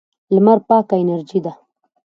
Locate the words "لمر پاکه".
0.33-0.95